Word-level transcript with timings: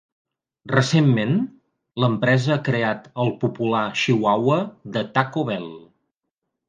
Recentment, 0.69 1.33
l'empresa 2.03 2.51
ha 2.55 2.63
creat 2.69 3.05
el 3.25 3.31
popular 3.45 3.85
chihuahua 4.05 4.59
de 4.97 5.05
Taco 5.19 5.45
Bell. 5.51 5.69